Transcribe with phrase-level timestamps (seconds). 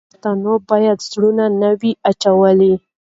[0.09, 1.29] پښتانه باید زړه
[1.61, 2.73] نه وای اچولی.